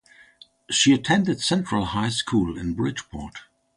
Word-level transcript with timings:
She 0.71 0.93
attended 0.93 1.41
Central 1.41 1.85
High 1.85 2.09
School 2.09 2.57
in 2.57 2.73
Bridgeport. 2.73 3.41